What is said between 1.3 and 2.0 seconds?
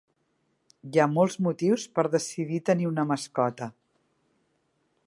motius